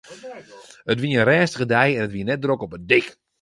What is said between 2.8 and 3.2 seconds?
dyk.